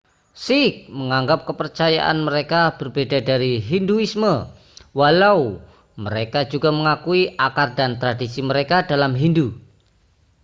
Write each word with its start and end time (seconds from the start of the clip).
sikh 0.43 0.75
menganggap 0.99 1.39
kepercayaan 1.49 2.17
mereka 2.27 2.61
berbeda 2.79 3.19
dari 3.29 3.53
hinduisme 3.69 4.33
walau 4.99 5.41
mereka 6.05 6.41
juga 6.51 6.69
mengakui 6.77 7.23
akar 7.47 7.69
dan 7.79 7.91
tradisi 8.01 8.41
mereka 8.49 8.77
dalam 8.91 9.11
hindu 9.21 9.47